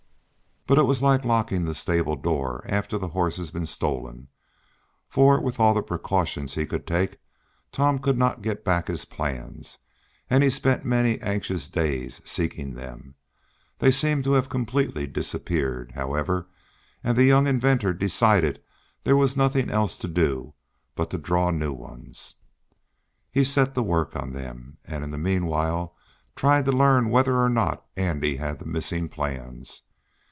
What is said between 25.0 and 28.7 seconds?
in the meanwhile tried to learn whether or not Andy had the